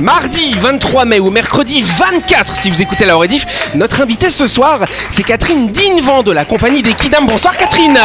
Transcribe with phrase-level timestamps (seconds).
[0.00, 4.80] Mardi 23 mai ou mercredi 24 si vous écoutez la rediff, notre invitée ce soir,
[5.10, 7.26] c'est Catherine Dignevent de la compagnie des Kidam.
[7.26, 7.98] Bonsoir Catherine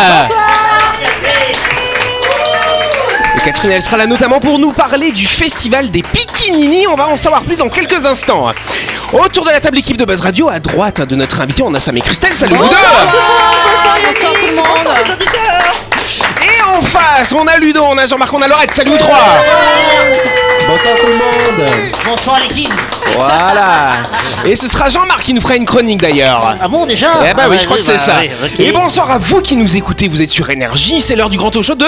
[3.37, 6.87] Et Catherine, elle sera là notamment pour nous parler du festival des Pikinini.
[6.87, 8.47] On va en savoir plus dans quelques instants.
[9.11, 11.79] Autour de la table équipe de Buzz Radio, à droite de notre invité, on a
[11.79, 12.33] Sam et Christelle.
[12.33, 12.75] Salut Bonsoir
[13.11, 14.97] tout le monde.
[15.19, 15.62] Et
[16.77, 18.73] en face, on a Ludo, on a Jean-Marc, on a Laurette.
[18.73, 19.17] Salut vous trois
[20.67, 21.69] Bonsoir tout le monde
[22.05, 22.69] Bonsoir les kids.
[23.15, 23.93] Voilà
[24.45, 26.57] Et ce sera Jean-Marc qui nous fera une chronique d'ailleurs.
[26.61, 28.17] Ah bon déjà Eh bah Ah oui, ouais, je crois que bah c'est ça.
[28.17, 28.59] ouais, ok.
[28.59, 31.51] Et bonsoir à vous qui nous écoutez, vous êtes sur Énergie, c'est l'heure du grand
[31.51, 31.85] talk show de...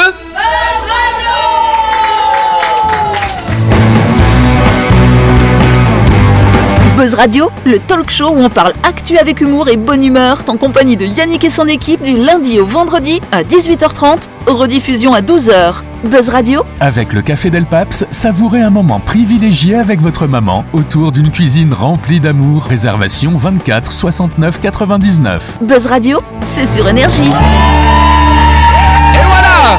[7.06, 10.58] Buzz Radio, le talk show où on parle actu avec humour et bonne humeur, en
[10.58, 15.76] compagnie de Yannick et son équipe du lundi au vendredi à 18h30, rediffusion à 12h.
[16.06, 21.12] Buzz Radio, Avec le Café Del Paps, savourez un moment privilégié avec votre maman autour
[21.12, 22.64] d'une cuisine remplie d'amour.
[22.64, 25.58] Réservation 24 69 99.
[25.62, 27.22] Buzz Radio, c'est sur énergie.
[27.22, 29.78] Et voilà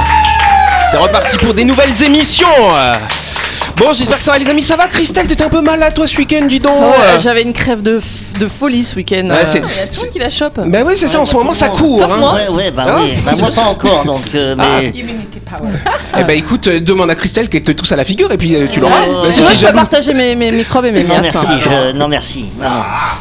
[0.88, 2.46] C'est reparti pour des nouvelles émissions
[3.76, 6.06] Bon, j'espère que ça va les amis, ça va Christelle T'étais un peu malade toi
[6.06, 6.94] ce week-end, dis donc.
[7.18, 8.00] J'avais une crève de,
[8.38, 9.28] de folie ce week-end.
[9.30, 10.60] Ouais, c'est- Il y a tout le c'est- monde qui la chope.
[10.66, 12.16] Bah oui, c'est ça, en ce moment ça court Sauf hein.
[12.18, 12.34] moi.
[12.34, 13.14] Ouais, ouais, bah Ah, oui.
[13.24, 14.22] Bah, moi pas encore donc.
[14.34, 14.92] euh, mais...
[16.18, 18.54] Eh bah écoute, euh, demande à Christelle qu'elle te tousse à la figure et puis
[18.54, 19.06] euh, tu l'auras.
[19.06, 19.22] Bah, ouais.
[19.22, 19.78] si Sinon, t'es je peux jaloux.
[19.78, 21.38] partager mes, mes microbes et mes Non miasmes.
[21.46, 21.92] merci, je...
[21.92, 22.44] non merci.
[22.60, 22.68] Non.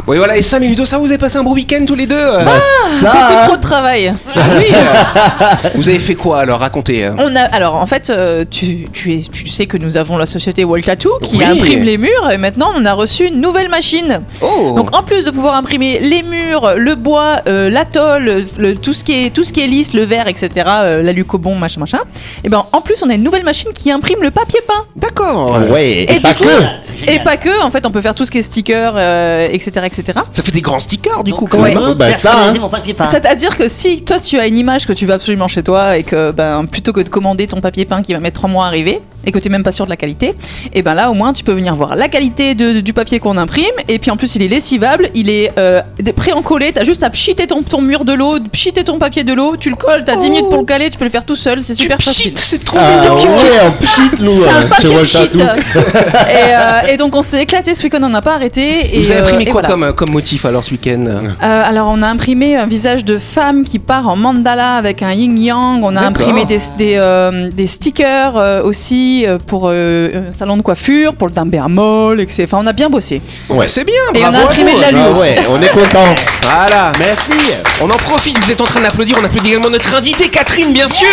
[0.07, 2.05] Oui voilà, et Sam et Ludo, ça vous avez passé un beau week-end tous les
[2.07, 4.13] deux euh Beaucoup Ça trop de travail.
[4.35, 6.59] Ah oui euh, Vous avez fait quoi alors?
[6.59, 7.13] Racontez euh.
[7.17, 10.25] On a, alors en fait, euh, tu, tu, es, tu sais que nous avons la
[10.25, 11.43] société Wall Tattoo qui Oui.
[11.45, 14.21] imprime les murs et maintenant on a reçu une nouvelle machine.
[14.41, 18.75] Oh Donc en plus de pouvoir imprimer les murs, le bois, euh, la tôle, le-
[18.75, 21.79] tout, ce qui est, tout ce qui est lisse, le verre, etc., euh, l'alucobon, machin,
[21.79, 21.99] machin,
[22.43, 24.85] et ben en plus on a une nouvelle machine qui imprime le papier peint.
[24.95, 28.15] D'accord Ouais, et, Et pas coup- que Et pas que, en fait on peut faire
[28.15, 30.03] tout ce qui est sticker, euh, etc., etc.
[30.31, 31.73] Ça fait des grands stickers du coup quand Ouais.
[31.73, 31.95] même hein.
[31.97, 32.53] Bah, ça, hein.
[32.59, 33.05] mon papier peint.
[33.05, 36.03] C'est-à-dire que si toi tu as une image que tu veux absolument chez toi et
[36.03, 38.67] que ben plutôt que de commander ton papier peint qui va mettre trois mois à
[38.67, 40.33] arriver et que tu n'es même pas sûr de la qualité,
[40.73, 43.37] et ben là au moins tu peux venir voir la qualité de- du papier qu'on
[43.37, 45.81] imprime et puis en plus il est lessivable, il est euh,
[46.15, 49.55] pré-encollé, t'as juste à pchiter ton, ton mur de l'eau, pchiter ton papier de l'eau,
[49.57, 51.61] tu le colles, t'as 10 minutes pour le caler, tu peux le faire tout seul,
[51.63, 52.33] c'est super facile.
[52.37, 55.17] c'est trop Ah mignon ouais, en pchit, nous, C'est un euh, papier Wall pchit.
[55.29, 55.39] Tattoo.
[55.79, 58.95] et, euh, et donc on s'est éclaté ce week-end, on n'a pas arrêté.
[58.95, 59.67] Et, Vous avez euh, imprimé quoi voilà.
[59.69, 61.05] comme, comme motif alors ce week-end?
[61.07, 65.11] Euh, alors on a imprimé un visage de femme qui part en mandala avec un
[65.13, 65.83] yin yang.
[65.83, 70.57] On a imprimé des, des, euh, des stickers euh, aussi euh, pour euh, un salon
[70.57, 72.43] de coiffure, pour le bémol, etc.
[72.45, 73.21] Enfin on a bien bossé.
[73.49, 75.17] Ouais, c'est bien, Et bravo on a imprimé de la Ah luce.
[75.19, 76.13] ouais, on est content.
[76.43, 77.53] Voilà Merci.
[77.81, 80.87] On en profite, vous êtes en train d'applaudir, on applaudit également notre invitée Catherine, bien
[80.87, 81.07] sûr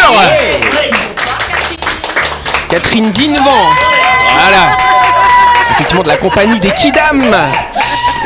[2.68, 3.66] Catherine Dinevent
[4.34, 4.76] Voilà
[5.72, 7.22] Effectivement de la compagnie des Kidam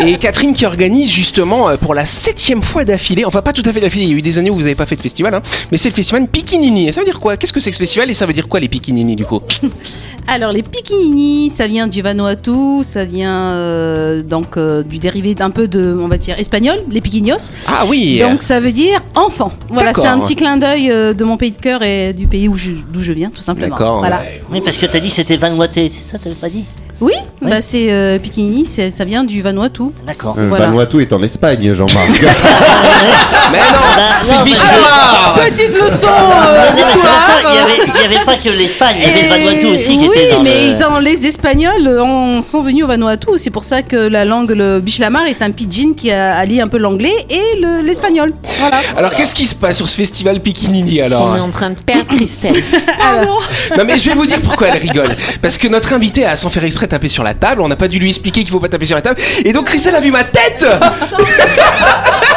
[0.01, 3.73] et Catherine qui organise justement euh, pour la septième fois d'affilée, enfin pas tout à
[3.73, 5.35] fait d'affilée, il y a eu des années où vous n'avez pas fait de festival,
[5.35, 5.43] hein,
[5.73, 6.89] mais c'est le festival Pikinini.
[6.89, 7.37] Et ça veut dire quoi?
[7.37, 9.41] Qu'est-ce que c'est que ce festival et ça veut dire quoi les Pikinini du coup?
[10.29, 15.51] Alors les pikinini, ça vient du Vanuatu, ça vient euh, donc euh, du dérivé d'un
[15.51, 17.53] peu de, on va dire, espagnol, les piquinos.
[17.69, 19.53] Ah oui Donc ça veut dire enfant.
[19.69, 22.49] Voilà, c'est un petit clin d'œil euh, de mon pays de cœur et du pays
[22.49, 23.69] où je- d'où je viens, tout simplement.
[23.77, 23.99] D'accord.
[23.99, 24.25] Voilà.
[24.51, 26.65] Oui, parce que t'as dit c'était Vanuatu, c'est ça t'avais pas dit?
[27.01, 27.13] Oui,
[27.43, 29.83] bah c'est euh, pikinini, c'est- ça vient du Vanuatu.
[30.07, 30.35] D'accord.
[30.39, 30.67] Euh, Voilà.
[30.67, 32.23] Vanuatu est en Espagne, Jean-Marc.
[33.53, 33.65] Mais non
[33.97, 38.49] Bah, C'est non, le Bichlamar Petite leçon euh, Non, ça, Il y avait- pas que
[38.49, 40.67] l'Espagne, il y avait le Vanuatu aussi qui oui, était dans mais le...
[40.71, 43.29] ils ont- les Espagnols en sont venus au Vanuatu.
[43.37, 46.69] C'est pour ça que la langue, le bichlamar, est un pidgin qui a allié un
[46.69, 48.33] peu l'anglais et le- l'espagnol.
[48.59, 48.79] Voilà.
[48.97, 51.75] Alors qu'est-ce qui se passe sur ce festival Pikinini alors On est en train de
[51.79, 52.55] perdre Christelle.
[53.77, 55.15] Non mais je vais vous dire pourquoi elle rigole.
[55.43, 57.61] Parce que notre invité a sans faire exprès tapé sur la table.
[57.61, 59.21] On n'a pas dû lui expliquer qu'il faut pas taper sur la table.
[59.45, 60.67] Et donc Christelle a vu ma tête.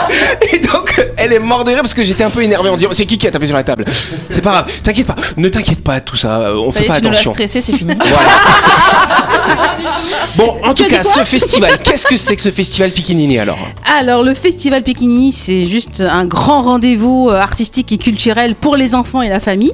[0.53, 2.89] Et donc elle est morte de rire parce que j'étais un peu énervé en disant
[2.93, 3.85] c'est qui qui a tapé sur la table.
[4.29, 4.71] C'est pas grave.
[4.83, 5.15] T'inquiète pas.
[5.37, 6.39] Ne t'inquiète pas de tout ça.
[6.41, 7.33] euh, On Ça fait y pas tu attention.
[7.33, 7.93] stressé, c'est fini.
[10.35, 13.57] Bon, en tout cas, ce festival, qu'est-ce que c'est que ce festival Pikinini alors
[13.97, 18.95] Alors, le festival Pékini, c'est juste un grand rendez-vous euh, artistique et culturel pour les
[18.95, 19.73] enfants et la famille,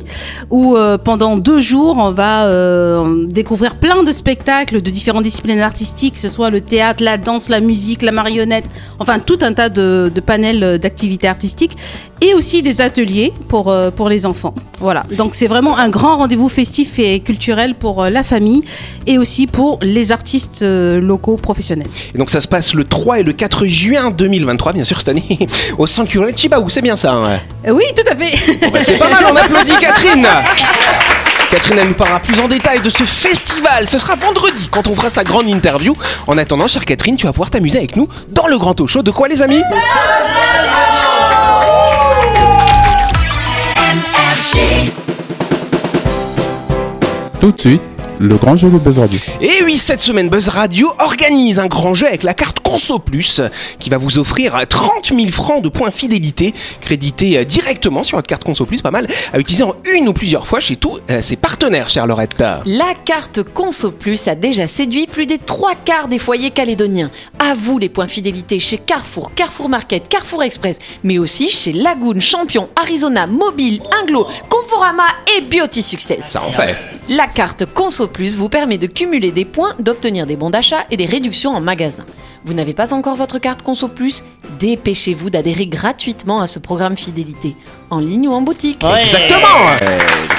[0.50, 5.60] où euh, pendant deux jours, on va euh, découvrir plein de spectacles de différentes disciplines
[5.60, 8.66] artistiques, que ce soit le théâtre, la danse, la musique, la marionnette,
[9.00, 11.78] enfin tout un tas de, de panels euh, d'activités artistiques,
[12.22, 14.54] et aussi des ateliers pour, euh, pour les enfants.
[14.80, 18.64] Voilà, donc c'est vraiment un grand rendez-vous festif et culturel pour euh, la famille,
[19.08, 21.88] et aussi pour les artistes locaux professionnels.
[22.14, 25.10] Et donc ça se passe le 3 et le 4 juin 2023, bien sûr cette
[25.10, 27.14] année, au Sanctuary de Chibaou, c'est bien ça.
[27.14, 27.40] hein
[27.70, 28.56] Oui, tout à fait.
[28.62, 30.26] Bon, bah, c'est pas mal, on applaudit Catherine
[31.56, 33.88] Catherine elle nous parlera plus en détail de ce festival.
[33.88, 35.94] Ce sera vendredi quand on fera sa grande interview.
[36.28, 39.02] En attendant, chère Catherine, tu vas pouvoir t'amuser avec nous dans le grand talk show.
[39.02, 39.62] De quoi, les amis?
[47.40, 47.82] Tout de suite,
[48.20, 49.20] le grand jeu de Buzz Radio.
[49.42, 53.42] Et oui, cette semaine, Buzz Radio organise un grand jeu avec la carte Conso Plus
[53.80, 58.28] qui va vous offrir 30 000 francs de points fidélité crédités euh, directement sur votre
[58.28, 61.22] carte Conso Plus, pas mal, à utiliser en une ou plusieurs fois chez tous euh,
[61.22, 62.44] ses partenaires, chère Laurette.
[62.66, 67.12] La carte Conso Plus a déjà séduit plus des trois quarts des foyers calédoniens.
[67.40, 72.20] À vous les points fidélité chez Carrefour, Carrefour Market, Carrefour Express, mais aussi chez Lagoon,
[72.20, 75.08] Champion, Arizona, Mobile, Inglo, Conforama
[75.38, 76.20] et Beauty Success.
[76.26, 76.76] Ça en fait.
[77.08, 80.98] La carte Conso Plus vous permet de cumuler des points, d'obtenir des bons d'achat et
[80.98, 82.06] des réductions en magasin.
[82.44, 84.24] Vous n'avez pas encore votre carte Conso Plus?
[84.60, 87.56] Dépêchez-vous d'adhérer gratuitement à ce programme fidélité,
[87.90, 88.82] en ligne ou en boutique.
[88.84, 89.02] Ouais.
[89.02, 90.35] Exactement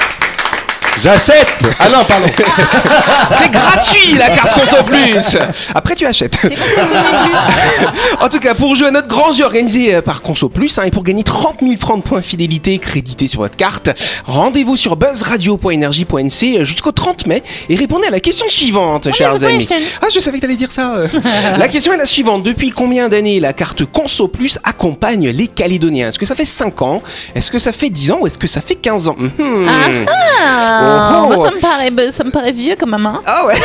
[1.01, 1.47] J'achète
[1.79, 2.27] Ah non, pardon.
[3.33, 5.37] C'est gratuit la carte Conso Plus
[5.75, 6.37] Après tu achètes.
[8.21, 10.83] en tout cas, pour jouer à notre grand jeu organisé euh, par Conso Plus hein,
[10.85, 13.89] et pour gagner 30 000 francs de points de fidélité crédités sur votre carte,
[14.25, 19.67] rendez-vous sur buzzradio.energie.nc jusqu'au 30 mai et répondez à la question suivante, chers amis.
[20.01, 20.95] Ah, je savais que t'allais dire ça.
[20.95, 21.07] euh.
[21.57, 22.43] la question est la suivante.
[22.43, 26.09] Depuis combien d'années la carte Conso Plus accompagne les Calédoniens?
[26.09, 27.01] Est-ce que ça fait 5 ans?
[27.35, 28.17] Est-ce que ça fait 10 ans?
[28.21, 29.15] Ou est-ce que ça fait 15 ans?
[29.17, 30.05] Mhm.
[30.07, 31.27] Ah, Oh.
[31.27, 33.19] moi, ça me paraît, ça me paraît vieux comme maman.
[33.25, 33.55] Ah ouais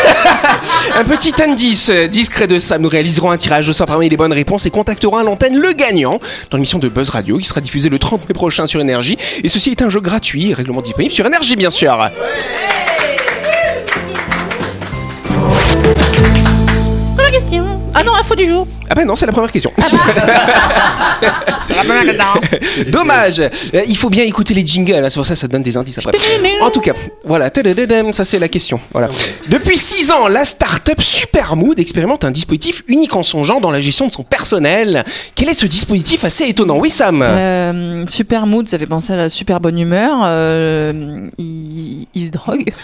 [0.97, 2.79] Un petit indice euh, discret de ça.
[2.79, 5.73] Nous réaliserons un tirage au sort parmi les bonnes réponses et contacterons à l'antenne le
[5.73, 6.19] gagnant
[6.51, 9.17] dans l'émission de Buzz Radio qui sera diffusée le 30 mai prochain sur Énergie.
[9.45, 12.11] Et ceci est un jeu gratuit et règlement disponible sur Énergie bien sûr.
[17.33, 17.81] Question.
[17.95, 18.67] Ah non, info du jour.
[18.93, 19.73] Ah ben non, c'est la première question.
[22.89, 23.41] Dommage.
[23.41, 23.49] Euh,
[23.87, 25.97] Il faut bien écouter les jingles, hein, c'est pour ça que ça donne des indices
[25.97, 26.13] après.
[26.61, 26.93] En tout cas,
[27.25, 27.49] voilà,
[28.13, 28.79] ça c'est la question.
[28.93, 29.09] Voilà.
[29.49, 33.81] Depuis 6 ans, la start-up Supermood expérimente un dispositif unique en son genre dans la
[33.81, 35.07] gestion de son personnel.
[35.35, 36.77] Quel est ce dispositif assez étonnant?
[36.77, 40.19] Oui, Sam Euh, super mood, ça fait penser à la super bonne humeur.
[40.25, 42.71] Euh, il, il se drogue.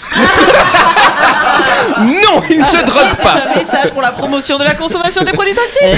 [1.98, 3.42] Non, il ne se drogue pas.
[3.54, 5.97] Un message pour la promotion de la consommation des produits toxiques.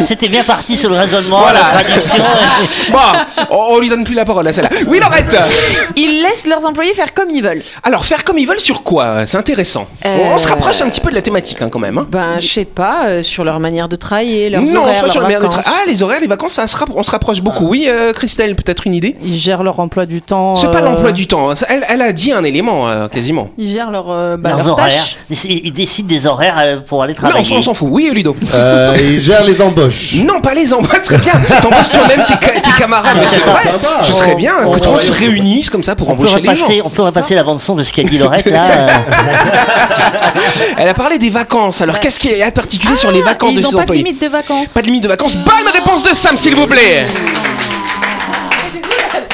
[0.00, 1.60] C'était bien parti sur le raisonnement, Voilà.
[1.76, 2.24] la traduction.
[2.92, 2.98] Bon,
[3.50, 4.70] on, on lui donne plus la parole à celle-là.
[4.86, 5.36] Oui, Laurette
[5.96, 7.62] Ils laissent leurs employés faire comme ils veulent.
[7.82, 9.26] Alors, faire comme ils veulent sur quoi?
[9.26, 9.86] C'est intéressant.
[10.04, 11.98] Euh, On se rapproche un petit peu de la thématique hein, quand même.
[11.98, 12.06] hein.
[12.10, 15.08] Ben, je sais pas, euh, sur leur manière de travailler, leurs non, horaires, c'est pas
[15.08, 15.74] sur le leurs meilleur de tra- vacances.
[15.74, 17.68] Ah, les horaires, les vacances, ça se rapp- on se rapproche beaucoup.
[17.68, 19.16] Oui, euh, Christelle, peut-être une idée?
[19.24, 20.56] Ils gèrent leur emploi du temps.
[20.56, 21.50] C'est pas euh, l'emploi du temps.
[21.50, 21.54] hein.
[21.68, 23.50] Elle, elle a dit un élément, euh, quasiment.
[23.58, 25.04] Ils gèrent leur, euh, bah, Leurs horaires.
[25.30, 27.48] Ils, ils décident des horaires euh, pour aller Non, on travailler.
[27.48, 27.88] s'en- on s'en fout.
[27.90, 28.36] Oui, Ludo.
[28.62, 30.14] Euh, il gère les embauches.
[30.24, 31.32] Non, pas les embauches, très bien.
[31.60, 33.16] T'embauches toi-même tes, ca- tes camarades.
[33.18, 33.62] Ah, c'est c'est vrai.
[33.64, 34.02] sympa.
[34.02, 36.22] Ce serait bien On- que tout le monde se réunisse comme ça pour on peut,
[36.22, 36.64] embaucher les gens.
[36.64, 38.62] repasser, on peut repasser la bande-son de ce qu'a dit Laurette là.
[38.70, 38.88] euh.
[40.78, 41.80] Elle a parlé des vacances.
[41.82, 43.82] Alors, qu'est-ce a de particulier sur les vacances Et de ils ses ont pas de
[43.84, 44.68] employés limite de vacances.
[44.70, 45.36] Pas de limite de vacances.
[45.36, 47.06] Bonne réponse de Sam, s'il vous plaît.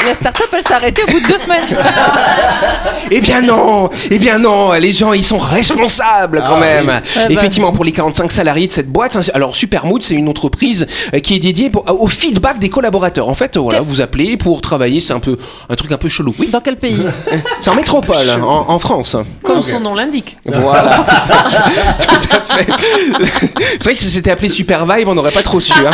[0.07, 1.65] La start-up, elle s'est arrêtée au bout de deux semaines.
[3.11, 6.87] Eh bien non, eh bien non, les gens ils sont responsables quand même.
[6.87, 7.01] bah.
[7.31, 11.21] Effectivement, pour les 45 salariés de cette boîte, hein, alors Supermood c'est une entreprise euh,
[11.21, 13.27] qui est dédiée pour- au feedback des collaborateurs.
[13.31, 15.39] En fait, euh, voilà, vous appelez pour travailler, c'est un peu
[15.71, 16.35] un truc un peu chelou.
[16.39, 16.99] Oui, Dans quel pays
[17.63, 19.17] c'est en métropole, en, en France.
[19.43, 20.37] Comme son nom l'indique.
[20.45, 21.07] Voilà.
[22.07, 22.67] Tout à fait.
[23.73, 25.73] C'est vrai que si c'était appelé Super Vibe, on n'aurait pas trop su.
[25.73, 25.91] hein.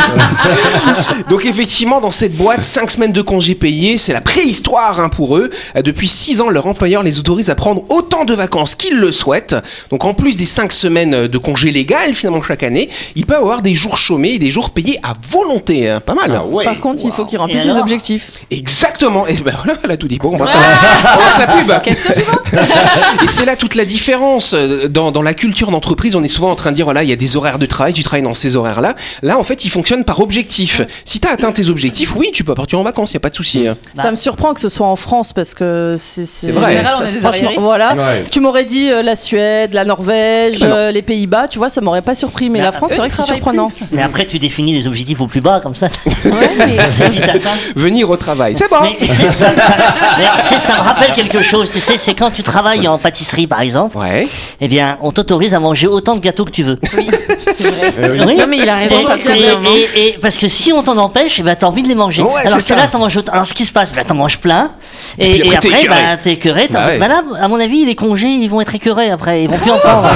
[1.29, 5.37] Donc effectivement, dans cette boîte, 5 semaines de congés payés, c'est la préhistoire hein, pour
[5.37, 5.49] eux.
[5.75, 9.11] Euh, Depuis 6 ans, leur employeur les autorise à prendre autant de vacances qu'ils le
[9.11, 9.55] souhaitent.
[9.91, 13.61] Donc en plus des 5 semaines de congés légales, finalement chaque année, ils peuvent avoir
[13.61, 15.89] des jours chômés et des jours payés à volonté.
[15.89, 15.99] hein.
[15.99, 16.41] Pas mal.
[16.63, 18.31] Par contre, il faut qu'ils remplissent alors objectifs.
[18.51, 19.27] Exactement.
[19.27, 20.17] Et ben voilà, elle tout dit.
[20.17, 21.71] Bon, bah, on lance la pub.
[23.23, 24.53] Et c'est là toute la différence.
[24.53, 27.09] Euh, Dans, dans la culture d'entreprise, on est souvent en train de dire voilà, il
[27.09, 28.95] y a des horaires de travail, tu travailles dans ces horaires-là.
[29.21, 30.81] Là, en fait, ils fonctionnent par objectif.
[31.05, 33.21] Si tu as atteint tes objectifs, oui, tu peux partir en vacances, il n'y a
[33.21, 33.67] pas de souci.
[33.97, 34.01] Hein.
[34.01, 36.25] Ça me surprend que ce soit en France parce que c'est.
[36.25, 36.65] C'est vrai.
[36.65, 37.51] En général, on est des Franchement.
[37.59, 37.93] Voilà.
[37.95, 38.23] Ouais.
[38.31, 40.67] Tu m'aurais dit euh, la Suède, la Norvège, non.
[40.71, 42.49] euh, les Pays-Bas, tu vois, ça m'aurait pas surpris.
[42.49, 43.71] Mais Mais la France, c'est vrai que c'est surprenant.
[43.91, 45.87] Mais après, tu définis les objectifs au plus bas, comme ça.
[46.25, 47.49] Ouais, mais C'est vite atteint.
[47.75, 48.77] Venir au travail, c'est bon.
[48.99, 49.53] Mais, ça, ça-
[50.17, 52.97] mais, tu sais, ça me rappelle quelque chose, tu sais, c'est quand tu travailles en
[52.97, 54.27] pâtisserie par exemple, Ouais.
[54.61, 56.79] eh bien, on t'autorise à manger autant de gâteaux que tu veux.
[57.99, 58.35] Euh, Oui.
[58.37, 60.73] Non, mais il a raison, Et, parce que et- vraiment- et- et parce que si
[60.73, 62.21] on t'en empêche, eh ben, t'as envie de les manger.
[62.21, 62.75] Ouais, Alors c'est que ça.
[62.75, 63.33] là, t'en manges autant.
[63.33, 64.71] Alors ce qui se passe, ben, t'en manges plein.
[65.19, 66.17] Et, puis après, et t'es après, écœuré.
[66.23, 66.67] t'es écœuré.
[66.71, 66.97] Bah ouais.
[66.97, 69.69] bah là, à mon avis, les congés, ils vont être écœurés après, ils vont plus
[69.77, 70.09] en prendre.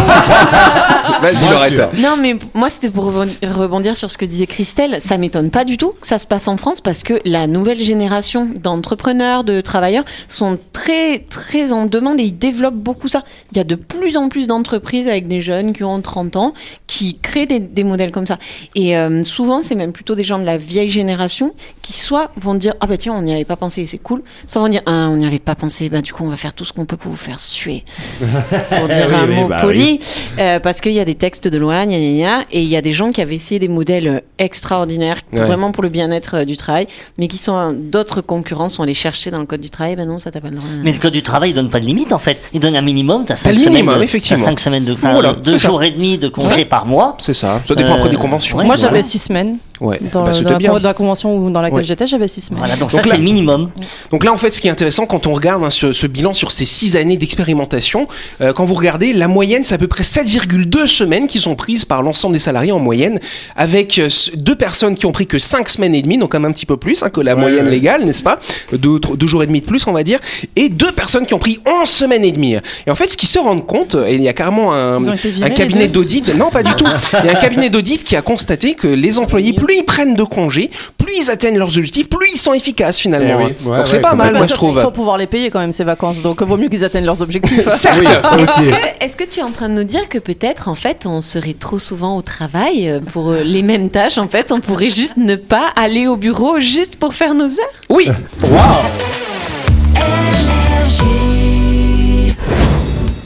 [1.22, 1.90] Vas-y, sûr.
[2.02, 5.02] Non, mais moi, c'était pour rebon- rebondir sur ce que disait Christelle.
[5.02, 7.82] Ça m'étonne pas du tout que ça se passe en France parce que la nouvelle
[7.84, 13.24] génération d'entrepreneurs, de travailleurs sont très, très en demande et ils développent beaucoup ça.
[13.52, 16.54] Il y a de plus en plus d'entreprises avec des jeunes qui ont 30 ans
[16.88, 18.38] qui créent des, des modèles comme ça.
[18.76, 22.56] Et euh, souvent, c'est même plutôt des gens de la vieille génération qui soit vont
[22.56, 24.22] dire Ah bah tiens, on n'y avait pas pensé, c'est cool.
[24.48, 26.54] Soit vont dire Ah, on n'y avait pas pensé, bah du coup, on va faire
[26.54, 27.84] tout ce qu'on peut pour vous faire suer.
[28.22, 30.00] Pour dire Oui, un oui, mot bah poli.
[30.38, 32.76] Euh, parce qu'il y a des textes de loi, gna, gna, gna, et il y
[32.78, 35.40] a des gens qui avaient essayé des modèles extraordinaires, Ouais.
[35.42, 36.88] vraiment pour le bien-être euh, du travail,
[37.18, 39.96] mais qui sont euh, d'autres concurrents sont allés chercher dans le code du travail.
[39.96, 40.70] Ben non, ça t'a pas le droit.
[40.84, 42.40] Mais le code du travail, il donne pas de limite en fait.
[42.54, 43.26] Il donne un minimum.
[43.26, 44.58] T'as T'as cinq le semaines minimum, de, effectivement.
[44.58, 45.68] semaines de, enfin, Voilà, deux ça.
[45.70, 47.16] jours et demi de congé par mois.
[47.20, 47.62] C'est ça.
[47.68, 48.58] Ça dépend Euh, après des conventions.
[48.58, 48.66] ouais.
[48.66, 48.90] Moi, voilà.
[48.90, 49.58] j'avais six semaines.
[49.82, 50.00] Ouais.
[50.12, 50.74] Dans, Bah, dans la, bien.
[50.74, 51.84] dans la convention dans laquelle Ouais.
[51.84, 52.60] j'étais, j'avais six semaines.
[52.60, 53.70] Voilà, donc, Donc ça c'est le minimum.
[54.12, 56.34] Donc là, en fait, ce qui est intéressant quand on regarde hein, ce, ce bilan
[56.34, 58.08] sur ces six années d'expérimentation,
[58.42, 61.86] euh, quand vous regardez, la moyenne, c'est à peu près 7,2 semaines qui sont prises
[61.86, 63.20] par l'ensemble des salariés en moyenne,
[63.56, 66.50] avec euh, deux personnes qui ont pris que 5 semaines et demie, donc quand même
[66.52, 67.72] un petit peu plus hein, que la Ouais, moyenne ouais.
[67.72, 68.40] légale, n'est-ce pas?
[68.74, 70.20] Deux, jours et demi de plus, on va dire,
[70.56, 72.56] et deux personnes qui ont pris 11 semaines et demie.
[72.88, 75.44] Et en fait, ce qu'ils se rendent compte, et il y a carrément un, virés,
[75.44, 76.86] un cabinet d'audit, non pas du tout,
[77.24, 80.16] il y a un cabinet d'audit qui a constaté que les employés, plus ils prennent
[80.16, 83.40] de congés, plus ils atteignent leurs objectifs, plus ils sont efficaces finalement.
[83.42, 83.70] Eh oui.
[83.70, 84.38] Ouais, donc c'est ouais, pas mal, complètement.
[84.40, 84.76] moi je trouve.
[84.78, 87.22] Il faut pouvoir les payer quand même ces vacances, donc vaut mieux qu'ils atteignent leurs
[87.22, 87.68] objectifs.
[87.70, 88.00] Certes.
[88.00, 88.66] Oui, aussi.
[88.66, 91.06] Est-ce que, est-ce que tu es en train de nous dire que peut-être, en fait,
[91.06, 94.60] on serait trop souvent au travail euh, pour euh, les mêmes tâches En fait, on
[94.60, 97.82] pourrait juste ne pas aller au bureau juste pour faire nos heures?
[97.90, 98.10] Oui.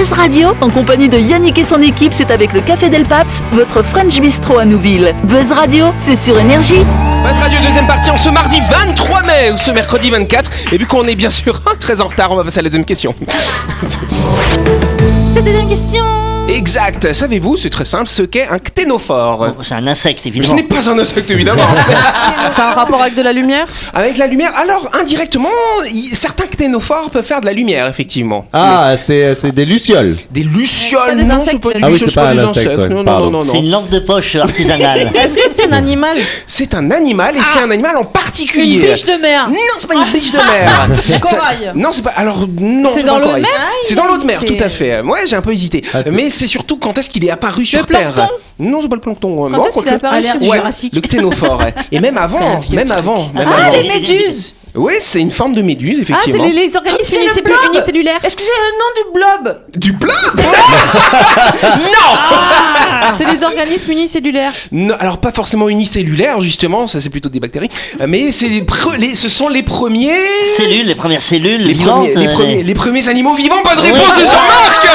[0.00, 3.44] Buzz Radio, en compagnie de Yannick et son équipe, c'est avec le Café Del Paps,
[3.52, 5.14] votre French Bistro à Nouville.
[5.24, 6.82] Buzz Radio, c'est sur Énergie.
[7.22, 10.50] Buzz Radio deuxième partie en ce mardi 23 mai ou ce mercredi 24.
[10.72, 12.86] Et vu qu'on est bien sûr très en retard, on va passer à la deuxième
[12.86, 13.14] question.
[16.50, 17.12] Exact.
[17.12, 19.54] Savez-vous, c'est très simple, ce qu'est un cténophore?
[19.62, 20.54] C'est un insecte Ce évidemment.
[20.56, 21.62] n'est pas un insecte évidemment.
[22.48, 23.66] C'est un rapport avec de la lumière?
[23.94, 24.52] Avec la lumière?
[24.56, 25.48] Alors indirectement,
[26.12, 28.46] certains cténophores peuvent faire de la lumière effectivement.
[28.52, 30.16] Ah, c'est c'est des lucioles.
[30.30, 32.48] Des lucioles, des non, insectes, c'est pas des Ah oui, lucioles, c'est pas des un
[32.48, 32.78] insecte, insectes.
[32.80, 33.30] ouais, Non, non, pardon.
[33.30, 33.62] non, non, C'est non.
[33.64, 34.98] une lampe de poche artisanale.
[35.14, 36.16] Est-ce que c'est un animal?
[36.46, 38.86] C'est un animal et c'est un animal en particulier.
[38.86, 40.88] Une biche de mer Non, c'est pas une biche de mer.
[41.20, 41.56] Corail.
[41.58, 42.10] Ça- Non, c'est pas.
[42.16, 42.90] Alors non.
[42.94, 43.42] C'est pas dans un l'eau de corail.
[43.42, 43.50] mer?
[43.84, 45.00] C'est dans l'eau de mer, c'est- tout à fait.
[45.02, 45.82] Ouais, j'ai un peu hésité.
[45.94, 48.28] Ah, c'est- Mais c'est surtout quand est-ce qu'il est apparu sur Terre.
[48.58, 49.50] Non, c'est pas le plancton.
[49.50, 50.94] Quand est-ce qu'il a apparu Ouais, Jurassique.
[50.94, 51.62] le cténophore.
[51.92, 52.98] Et même avant, même truc.
[52.98, 56.44] avant, Ah, les méduses Oui, c'est une forme de méduse, Ah, c'est effectivement.
[56.46, 57.58] les, les organismes unicellulaires.
[57.72, 58.18] unicellulaires.
[58.24, 60.40] Est-ce que c'est le nom du blob Du blob
[63.18, 64.52] C'est les organismes unicellulaires.
[64.72, 67.68] Non, alors pas forcément unicellulaire, justement, ça c'est plutôt des bactéries,
[68.08, 70.10] mais c'est les pre- les- ce sont les premiers.
[70.56, 72.10] cellules, les premières cellules Les vivantes.
[72.10, 73.92] premiers, les, euh, premiers, les premiers animaux vivants, bonne Ouais.
[73.92, 74.86] réponse de Jean-Marc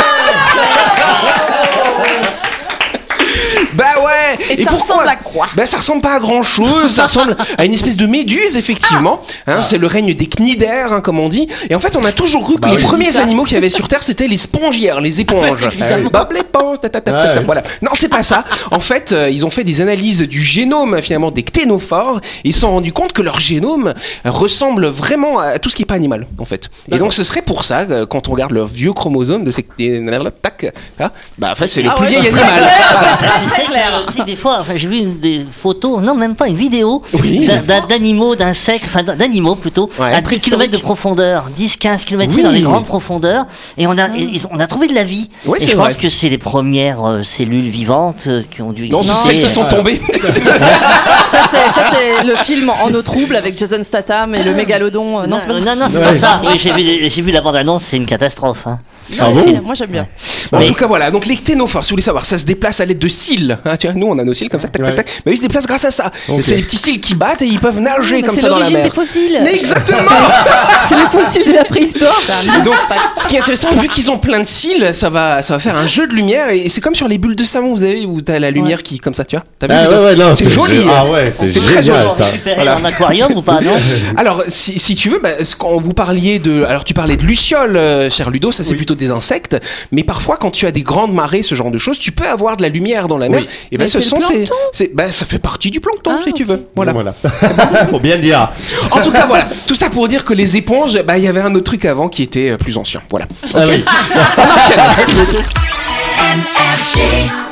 [3.73, 6.91] Bah ouais Et ça pourquoi ressemble à quoi Bah ça ressemble pas à grand chose,
[6.93, 9.21] ça ressemble à une espèce de méduse effectivement.
[9.47, 11.47] Hein, C'est le règne des cnidaires hein, comme on dit.
[11.69, 12.83] Et en fait on a toujours cru que Bah les oui.
[12.83, 15.67] premiers animaux qu'il y avait sur Terre c'était les spongières, les éponges.
[16.11, 17.43] Bob l'éponge, ta, Ouais.
[17.43, 17.63] voilà.
[17.81, 18.43] Non c'est pas ça.
[18.71, 22.53] En fait euh, ils ont fait des analyses du génome finalement des cténophores et ils
[22.53, 23.93] se sont rendus compte que leur génome
[24.23, 26.69] ressemble vraiment à tout ce qui est pas animal en fait.
[26.91, 29.63] Et donc ce serait pour ça euh, quand on regarde leur vieux chromosome de ces
[30.41, 32.69] tac, hein, bah en fait c'est le Ah ouais, plus vieil c'est animal.
[34.11, 37.01] Tu sais, des fois, enfin, j'ai vu une- des photos, non, même pas une vidéo,
[37.13, 37.49] Oui.
[37.89, 40.13] d'animaux, d'insectes, enfin d'animaux plutôt, Ouais.
[40.13, 42.43] à 10 km de profondeur, 10-15 km Oui.
[42.43, 43.45] dans les grandes profondeurs,
[43.77, 45.29] et on a, et ils ont- on a trouvé de la vie.
[45.45, 45.89] Ouais, et c'est je vrai.
[45.93, 49.27] pense que c'est les premières euh, cellules vivantes euh, qui ont dû Non, exister.
[49.27, 50.01] celles qui sont tombées.
[51.29, 51.39] Ça,
[51.91, 55.21] c'est, le film En eau trouble avec Jason Statham et le mégalodon.
[55.21, 56.03] Euh, Non, c'est pas non, non, c'est Ouais.
[56.03, 56.41] pas ça.
[56.45, 58.67] Oui, j'ai vu, j'ai vu la bande-annonce, c'est une catastrophe.
[58.67, 58.79] hein.
[59.19, 60.07] Ah bon Moi, j'aime bien.
[60.51, 61.11] En Mais- tout cas, voilà.
[61.11, 63.57] Donc, les cténophores, si vous voulez savoir, ça se déplace à l'aide de cils.
[63.65, 65.03] Hein, tu vois, nous, on a nos cils comme ça, tac, tac, Ouais.
[65.03, 65.21] tac.
[65.25, 66.11] Mais ils se déplacent grâce à ça.
[66.27, 66.41] Ok.
[66.41, 68.69] C'est les petits cils qui battent et ils peuvent nager comme c'est ça dans la
[68.69, 68.83] mer.
[68.83, 69.39] des fossiles.
[69.43, 69.97] Mais exactement!
[70.87, 72.15] C'est les fossiles de la préhistoire.
[72.59, 72.75] Et donc,
[73.15, 75.75] ce qui est intéressant, vu qu'ils ont plein de cils, ça va, ça va faire
[75.75, 78.21] un jeu de lumière et c'est comme sur les bulles de savon, vous avez, où
[78.21, 79.45] t'as la lumière qui, comme ça, tu vois.
[79.59, 79.67] T'as?
[79.69, 80.81] Ah ouais, ouais, C'est joli.
[80.89, 82.15] Ah ouais, c'est C'est très génial joli.
[82.17, 82.25] ça.
[82.55, 82.77] Voilà.
[82.77, 83.71] en aquarium ou pas, non
[84.17, 87.77] Alors, si, si tu veux, bah, quand vous parliez de, alors tu parlais de lucioles,
[87.77, 89.57] euh, cher Ludo, ça c'est plutôt des insectes,
[89.91, 92.57] mais parfois quand tu as des grandes marées, ce genre de choses, tu peux avoir
[92.57, 93.47] de la lumière dans la mer, Oui.
[93.71, 94.19] Et ben ce c'est sont
[94.71, 94.91] ces, plancton.
[94.91, 96.67] ces- ben, ça fait partie du plancton si tu veux.
[96.75, 96.93] Voilà.
[96.93, 97.13] Voilà.
[97.91, 98.51] Faut bien dire.
[98.91, 101.41] En tout cas voilà, tout ça pour dire que les éponges, bah il y avait
[101.41, 103.01] un autre truc avant qui était euh, plus ancien.
[103.09, 103.25] Voilà.
[103.53, 103.83] Ah oui.
[104.37, 104.79] On enchaîne.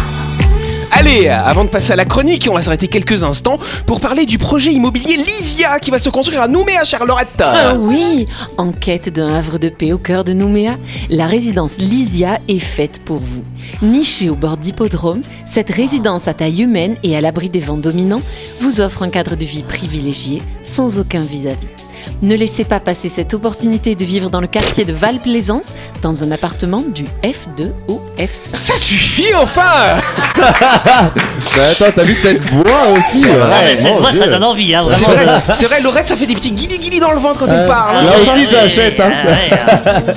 [1.00, 4.40] Allez, avant de passer à la chronique, on va s'arrêter quelques instants pour parler du
[4.40, 7.28] projet immobilier Lysia qui va se construire à Nouméa, Charlotte.
[7.40, 8.26] Ah oui
[8.58, 10.76] En quête d'un havre de paix au cœur de Nouméa,
[11.12, 13.44] la résidence Lysia est faite pour vous.
[13.84, 18.24] Nichée au bord d'hippodrome, cette résidence à taille humaine et à l'abri des vents dominants
[18.62, 21.77] vous offre un cadre de vie privilégié sans aucun vis-à-vis.
[22.24, 25.66] Ne laissez pas passer cette opportunité de vivre dans le quartier de Val-Plaisance
[26.02, 28.56] dans un appartement du F2 au F5.
[28.56, 29.62] Ça suffit enfin
[30.38, 34.74] Bah, attends, t'as vu cette voix aussi Ouais, euh, cette mon voix, ça donne envie,
[34.74, 37.48] hein, C'est vrai, c'est vrai, Laurette, ça fait des petits guili-guili dans le ventre quand
[37.48, 38.06] elle Euh, parle.
[38.06, 39.00] Là aussi, j'achète.
[39.00, 39.12] Hein.
[39.26, 40.14] ouais, ouais.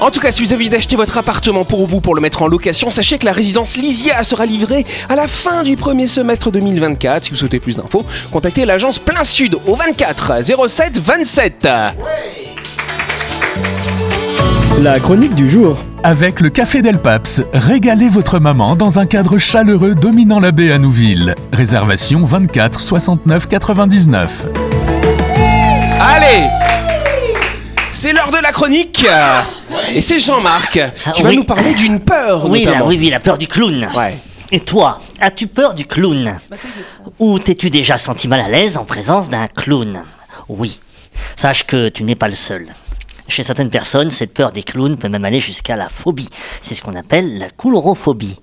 [0.00, 2.42] En tout cas, si vous avez envie d'acheter votre appartement pour vous, pour le mettre
[2.42, 6.50] en location, sachez que la résidence Lysia sera livrée à la fin du premier semestre
[6.50, 7.24] 2024.
[7.24, 10.32] Si vous souhaitez plus d'infos, contactez l'agence Plein Sud au 24
[10.66, 10.98] 07
[11.34, 11.66] 27.
[14.78, 15.76] La chronique du jour.
[16.04, 20.70] Avec le Café Del Paps, régalez votre maman dans un cadre chaleureux dominant la baie
[20.70, 21.34] à Nouville.
[21.52, 24.46] Réservation 24 69 99.
[26.00, 26.46] Allez
[27.90, 29.04] c'est l'heure de la chronique
[29.92, 31.36] Et c'est Jean-Marc qui Ah, va oui.
[31.36, 32.86] nous parler d'une peur Oui, la, notamment.
[32.88, 33.88] oui, oui, la peur du clown.
[33.96, 34.16] Ouais.
[34.52, 36.38] Et toi, as-tu peur du clown?
[37.18, 40.02] Ou t'es-tu déjà senti mal à l'aise en présence d'un clown?
[40.48, 40.78] Oui.
[41.36, 42.68] Sache que tu n'es pas le seul.
[43.28, 46.28] Chez certaines personnes, cette peur des clowns peut même aller jusqu'à la phobie.
[46.60, 48.40] C'est ce qu'on appelle la coulrophobie.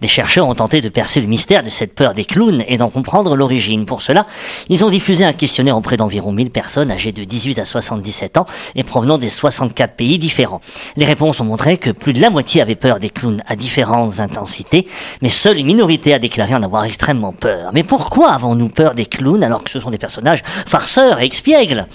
[0.00, 2.90] Des chercheurs ont tenté de percer le mystère de cette peur des clowns et d'en
[2.90, 3.86] comprendre l'origine.
[3.86, 4.26] Pour cela,
[4.68, 8.46] ils ont diffusé un questionnaire auprès d'environ 1000 personnes âgées de 18 à 77 ans
[8.74, 10.60] et provenant des 64 pays différents.
[10.96, 14.20] Les réponses ont montré que plus de la moitié avaient peur des clowns à différentes
[14.20, 14.86] intensités,
[15.20, 17.70] mais seule une minorité a déclaré en avoir extrêmement peur.
[17.72, 21.86] Mais pourquoi avons-nous peur des clowns alors que ce sont des personnages farceurs et expiègles?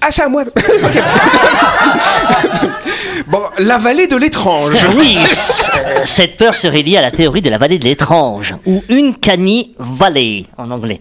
[0.00, 0.44] Ah, c'est à moi.
[3.26, 4.86] Bon, la vallée de l'étrange.
[4.96, 5.18] Oui,
[6.04, 10.46] cette peur serait liée à la théorie de la vallée de l'étrange, ou Uncanny Valley
[10.56, 11.00] en anglais.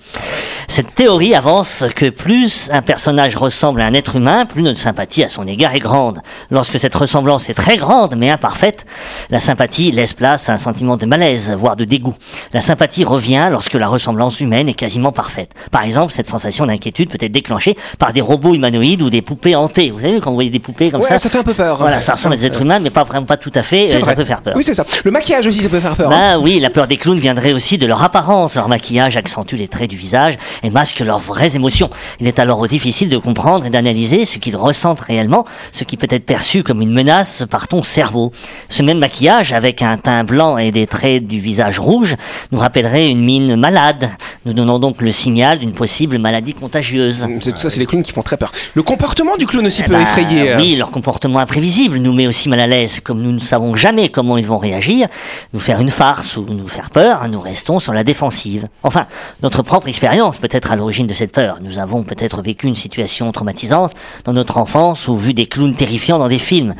[0.70, 5.24] Cette théorie avance que plus un personnage ressemble à un être humain, plus notre sympathie
[5.24, 6.20] à son égard est grande.
[6.52, 8.86] Lorsque cette ressemblance est très grande mais imparfaite,
[9.30, 12.14] la sympathie laisse place à un sentiment de malaise, voire de dégoût.
[12.54, 15.52] La sympathie revient lorsque la ressemblance humaine est quasiment parfaite.
[15.72, 19.56] Par exemple, cette sensation d'inquiétude peut être déclenchée par des robots humanoïdes ou des poupées
[19.56, 19.90] hantées.
[19.92, 21.78] Vous savez, quand vous voyez des poupées comme Ouais, ça, ça fait un peu peur.
[21.78, 23.86] Voilà, ça ressemble à des êtres humains, mais pas vraiment pas tout à fait.
[23.96, 24.54] Euh, ça peut faire peur.
[24.56, 24.86] Oui, c'est ça.
[25.06, 26.12] Le maquillage aussi, ça peut faire peur.
[26.12, 26.34] hein.
[26.36, 28.56] Bah oui, la peur des clowns viendrait aussi de leur apparence.
[28.56, 31.90] Leur maquillage accentue les traits du visage et masque leurs vraies émotions.
[32.20, 36.08] Il est alors difficile de comprendre et d'analyser ce qu'ils ressentent réellement, ce qui peut
[36.10, 38.32] être perçu comme une menace par ton cerveau.
[38.70, 42.16] Ce même maquillage, avec un teint blanc et des traits du visage rouge,
[42.52, 44.10] nous rappellerait une mine malade.
[44.46, 47.28] Nous donnons donc le signal d'une possible maladie contagieuse.
[47.42, 48.52] C'est tout ça, c'est les clowns qui font très peur.
[48.74, 50.52] Le comportement du clown aussi Eh peut ben, effrayer.
[50.52, 50.58] euh.
[50.58, 53.00] Oui, leur comportement imprévisible nous met aussi mal à l'aise.
[53.00, 55.08] Comme nous ne savons jamais comment ils vont réagir,
[55.54, 58.68] nous faire une farce ou nous faire peur, nous restons sur la défensive.
[58.84, 59.06] Enfin,
[59.44, 61.60] notre propre expérience peut être à l'origine de cette peur.
[61.62, 66.20] Nous avons peut-être vécu une situation traumatisante dans notre enfance ou vu des clowns terrifiants
[66.20, 66.76] dans des films.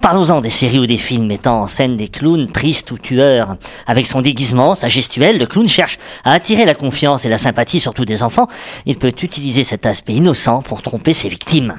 [0.00, 3.56] Parlons-en des séries ou des films mettant en scène des clowns tristes ou tueurs.
[3.86, 7.80] Avec son déguisement, sa gestuelle, le clown cherche à attirer la confiance et la sympathie,
[7.80, 8.48] surtout des enfants.
[8.86, 11.74] Il peut utiliser cet aspect innocent pour tromper ses victimes.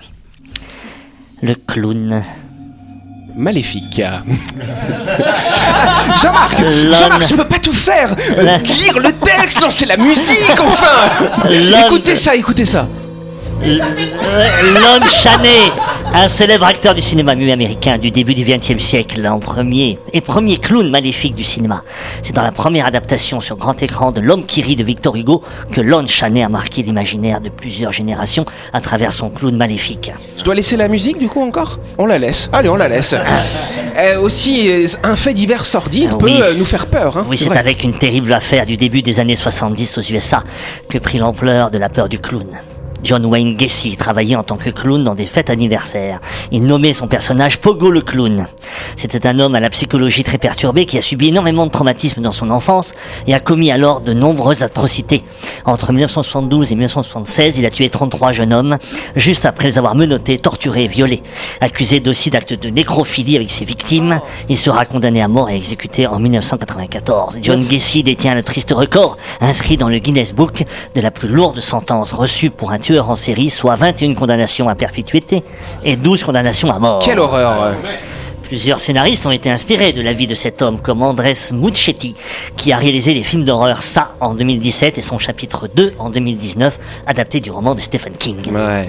[1.42, 2.22] Le clown.
[3.36, 4.00] Maléfique.
[6.22, 8.14] Jean-Marc, Jean-Marc, je peux pas tout faire.
[8.38, 11.28] Euh, lire le texte, lancer la musique, enfin.
[11.86, 12.88] Écoutez ça, écoutez ça.
[13.64, 15.72] Euh, Lon Chaney,
[16.16, 20.22] un célèbre acteur du cinéma muet américain du début du XXe siècle, en premier et
[20.22, 21.84] premier clown maléfique du cinéma.
[22.24, 25.44] C'est dans la première adaptation sur grand écran de L'homme qui rit de Victor Hugo
[25.72, 30.12] que Lon Chaney a marqué l'imaginaire de plusieurs générations à travers son clown maléfique.
[30.38, 31.80] Je dois laisser la musique du coup encore?
[32.00, 32.50] On la laisse.
[32.54, 33.14] Allez, on la laisse.
[33.98, 37.18] Euh, aussi, euh, un fait divers sordide peut oui, nous faire peur.
[37.18, 40.44] Hein, Oui, c'est avec une terrible affaire du début des années 70 aux USA
[40.88, 42.48] que prit l'ampleur de la peur du clown.
[43.04, 46.20] John Wayne Gacy travaillait en tant que clown dans des fêtes anniversaires.
[46.52, 48.46] Il nommait son personnage Pogo le clown.
[48.96, 52.32] C'était un homme à la psychologie très perturbée qui a subi énormément de traumatismes dans
[52.32, 52.94] son enfance
[53.28, 55.24] et a commis alors de nombreuses atrocités.
[55.66, 58.78] Entre 1972 et 1976, il a tué 33 jeunes hommes
[59.16, 61.24] juste après les avoir menottés, torturés et violés.
[61.60, 66.06] Accusé d'aussi d'actes de nécrophilie avec ses victimes, il sera condamné à mort et exécuté
[66.06, 67.40] en 1994.
[67.42, 70.64] John Gacy détient le triste record inscrit dans le Guinness Book
[70.96, 74.76] de la plus lourde sentence reçue pour un tueur en série, soit 21 condamnations à
[74.76, 75.44] perpétuité
[75.84, 77.02] et 12 condamnations à mort.
[77.04, 77.76] Quelle horreur.
[78.52, 82.16] Plusieurs scénaristes ont été inspirés de la vie de cet homme, comme Andrés Muschietti,
[82.58, 86.78] qui a réalisé les films d'horreur Ça en 2017 et son chapitre 2 en 2019,
[87.08, 88.52] adapté du roman de Stephen King.
[88.52, 88.82] Ouais.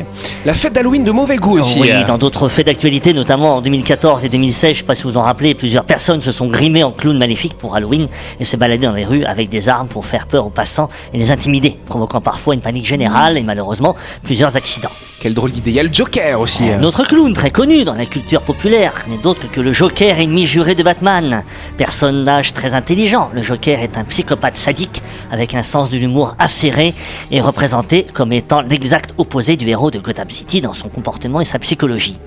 [0.45, 1.81] La fête d'Halloween de mauvais goût aussi.
[1.81, 2.05] Oui, euh.
[2.05, 5.23] dans d'autres faits d'actualité, notamment en 2014 et 2016, je sais pas si vous en
[5.23, 8.09] rappelez, plusieurs personnes se sont grimées en clowns maléfiques pour Halloween
[8.41, 11.19] et se baladaient dans les rues avec des armes pour faire peur aux passants et
[11.19, 13.95] les intimider, provoquant parfois une panique générale et malheureusement
[14.25, 14.91] plusieurs accidents.
[15.21, 15.71] Quelle drôle d'idée.
[15.71, 16.69] Il y a le Joker aussi.
[16.69, 20.47] Un autre clown très connu dans la culture populaire n'est d'autre que le Joker, ennemi
[20.47, 21.45] juré de Batman.
[21.77, 26.95] Personnage très intelligent, le Joker est un psychopathe sadique avec un sens de l'humour acéré
[27.31, 31.45] et représenté comme étant l'exact opposé du héros de Gotham City dans son comportement et
[31.45, 32.19] sa psychologie.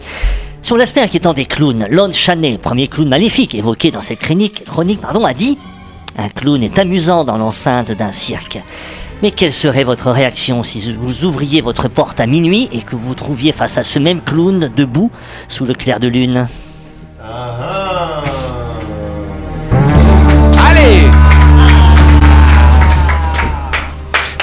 [0.61, 5.01] Sur l'aspect inquiétant des clowns, Lon Chaney, premier clown maléfique évoqué dans cette chronique, chronique
[5.01, 5.57] pardon, a dit
[6.17, 8.59] Un clown est amusant dans l'enceinte d'un cirque.
[9.23, 13.15] Mais quelle serait votre réaction si vous ouvriez votre porte à minuit et que vous
[13.15, 15.09] trouviez face à ce même clown debout
[15.47, 16.47] sous le clair de lune?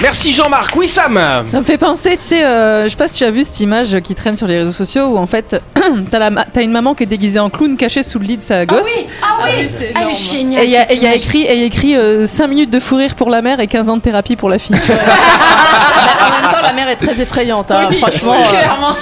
[0.02, 0.74] Merci Jean-Marc.
[0.76, 3.30] Oui Sam Ça me fait penser, tu sais, euh, je sais pas si tu as
[3.30, 5.62] vu cette image qui traîne sur les réseaux sociaux où en fait
[6.10, 8.66] t'as ma- une maman qui est déguisée en clown cachée sous le lit de sa
[8.66, 8.88] gosse.
[9.22, 10.14] Ah oui, c'est Ah, énorme.
[10.16, 10.62] génial.
[10.64, 11.96] Et il y a, cette et il y a écrit, et il y a écrit
[12.26, 14.58] 5 minutes de fou rire pour la mère et 15 ans de thérapie pour la
[14.58, 14.76] fille.
[16.28, 17.70] en même temps, la mère est très effrayante.
[17.70, 17.88] hein.
[17.90, 18.96] Oui, Franchement, oui, euh, clairement.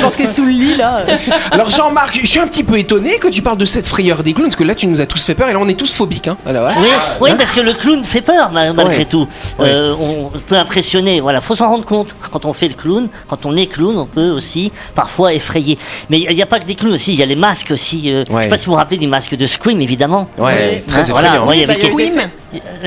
[0.00, 1.00] planquée sous le lit là.
[1.50, 4.32] Alors Jean-Marc, je suis un petit peu étonné que tu parles de cette frayeur des
[4.32, 5.92] clowns parce que là tu nous as tous fait peur et là on est tous
[5.92, 6.28] phobiques.
[6.28, 6.36] Hein.
[6.46, 6.74] Alors, ouais.
[6.78, 6.88] Oui,
[7.20, 9.04] oui, Hein parce que le clown fait peur ma- malgré Ouais.
[9.04, 9.26] tout.
[9.60, 11.20] Euh, on peut impressionner.
[11.20, 12.14] Voilà, faut s'en rendre compte.
[12.30, 15.78] Quand on fait le clown, quand on est clown, on peut aussi parfois effrayer.
[16.10, 17.12] Mais il n'y a pas que des clowns aussi.
[17.12, 18.10] Il y a les masques aussi.
[18.12, 18.44] euh, Je Ouais.
[18.44, 20.28] sais pas si vous vous rappelez du masque de Scream, évidemment.
[20.38, 21.12] Ouais, très Hein, effrayant.
[21.30, 22.30] Voilà, ouais, il y Bah, avait il y a quel- Scream.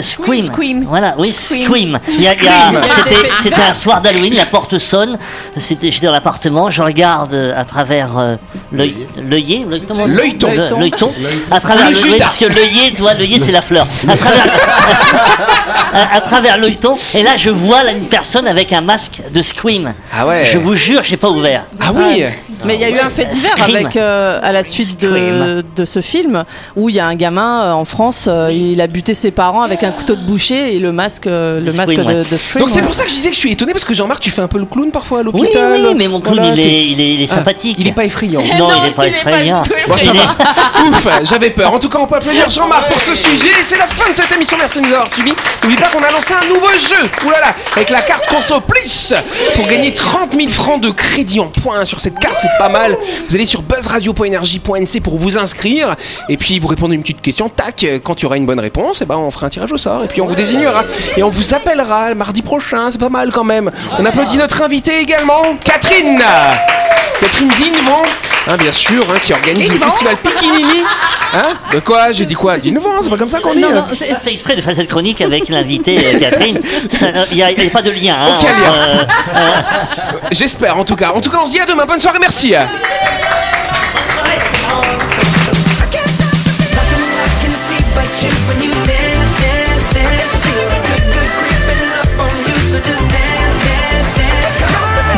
[0.02, 0.44] Scream.
[0.46, 0.86] Scream.
[0.88, 2.00] Voilà, oui, Scream.
[2.20, 2.80] Scream.
[3.44, 5.18] C'était un soir d'Halloween, la porte sonne.
[5.58, 8.36] C'était j'étais dans l'appartement, je regarde euh, à travers euh,
[8.72, 10.52] l'œil- l'œillet, L'œilleton.
[10.52, 11.12] Le- l'œilleton.
[11.52, 13.86] À travers oui, parce que l'œillet, tu vois, l'œillet c'est la fleur.
[14.08, 14.46] À travers,
[15.94, 19.42] à, à travers l'œilleton, et là je vois là, une personne avec un masque de
[19.42, 19.94] Scream.
[20.16, 20.46] Ah ouais.
[20.46, 21.66] Je vous jure, j'ai pas ouvert.
[21.82, 22.24] Ah oui.
[22.66, 26.02] Mais il y a eu un fait divers avec euh, à la suite de, ce
[26.02, 26.44] film
[26.76, 29.62] où il y a un gamin euh, en France, euh, il a buté ses parents
[29.64, 32.24] avec un couteau de boucher et le masque, le De masque Scream, de, ouais.
[32.30, 32.60] de Scream.
[32.60, 34.30] Donc c'est pour ça que je disais que je suis étonné parce que Jean-Marc tu
[34.32, 35.82] fais un peu le clown parfois à Oui, l'hôpital.
[35.88, 37.78] oui, mais mon clown Voilà, il, est, il, est, il est Ah, sympathique.
[37.80, 38.42] il est pas effrayant.
[38.58, 39.62] Non, il est pas effrayant.
[39.88, 40.20] Bon, ça va.
[40.22, 41.74] est- Ouf, j'avais peur.
[41.74, 43.50] En tout cas, on peut applaudir Jean-Marc pour ce sujet.
[43.64, 44.58] C'est la fin de cette émission.
[44.60, 45.34] Merci de nous avoir suivis.
[45.64, 47.08] N'oublie pas qu'on a lancé un nouveau jeu.
[47.30, 49.14] Là, avec la carte Conso Plus
[49.56, 52.36] pour gagner 30 000 francs de crédit en points sur cette carte.
[52.58, 52.98] Pas mal.
[53.30, 55.96] Vous allez sur buzzradio.energie.nc pour vous inscrire
[56.28, 57.50] et puis vous répondez une petite question.
[57.50, 59.78] Tac, quand il y aura une bonne réponse, et ben on fera un tirage au
[59.78, 60.84] sort et puis on vous désignera
[61.16, 62.92] et on vous appellera le mardi prochain.
[62.92, 63.72] C'est pas mal quand même.
[63.98, 66.22] On applaudit notre invité également, Catherine.
[67.20, 68.04] Catherine Dinevant,
[68.48, 70.84] hein, bien sûr, hein, qui organise le festival Pikinini.
[71.34, 73.62] Hein De quoi J'ai dit quoi Dinevant, c'est pas comme ça qu'on dit.
[73.62, 73.86] Non, hein.
[73.90, 76.60] non, c'est exprès de faire cette chronique avec l'invité euh, Catherine.
[77.32, 78.16] Il n'y a, y a pas de lien.
[78.20, 78.74] Hein, Aucun lien.
[79.36, 79.62] euh,
[80.32, 81.12] J'espère en tout cas.
[81.16, 81.86] En tout cas, on se dit à demain.
[81.86, 82.54] Bonne soirée, merci.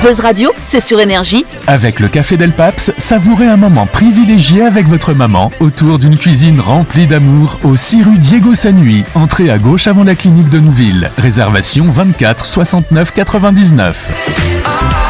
[0.02, 1.46] Buzz Radio, c'est sur énergie.
[1.68, 6.60] Avec le Café Del Paps, savourez un moment privilégié avec votre maman autour d'une cuisine
[6.60, 11.12] remplie d'amour au 6 rue Diego Sanui, entrée à gauche avant la clinique de Nouville.
[11.20, 15.01] Réservation 24 69 99.